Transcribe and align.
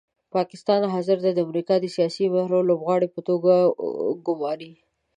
پاکستان 0.35 0.81
حاضر 0.93 1.17
دی 1.23 1.31
د 1.33 1.39
امریکا 1.47 1.75
د 1.79 1.85
سیاسي 1.95 2.25
مهرو 2.35 2.67
لوبغاړو 2.69 3.13
په 3.15 3.21
توګه 3.27 3.53
ګوماري. 4.25 4.71